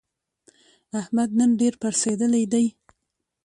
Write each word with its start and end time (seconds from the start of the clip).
احمد 0.99 1.29
نن 1.39 1.49
ډېر 1.59 1.73
پړسېدلی 1.81 2.43
دی. 2.53 2.65